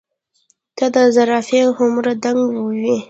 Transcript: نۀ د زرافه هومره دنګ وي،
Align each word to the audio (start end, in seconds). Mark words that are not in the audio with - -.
نۀ 0.77 0.85
د 0.93 0.95
زرافه 1.15 1.61
هومره 1.77 2.11
دنګ 2.23 2.43
وي، 2.65 2.89